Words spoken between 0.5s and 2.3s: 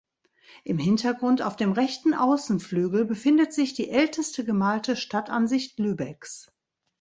Im Hintergrund auf dem rechten